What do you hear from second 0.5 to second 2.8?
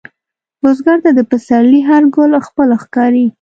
بزګر ته د پسرلي هر ګل خپل